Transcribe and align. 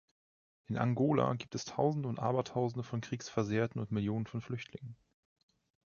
In 0.65 0.79
Angola 0.79 1.31
gibt 1.35 1.53
es 1.53 1.63
Tausende 1.65 2.09
und 2.09 2.17
Abertausende 2.17 2.81
von 2.83 3.01
Kriegsversehrten 3.01 3.79
und 3.79 3.91
Millionen 3.91 4.25
von 4.25 4.41
Flüchtlingen. 4.41 4.97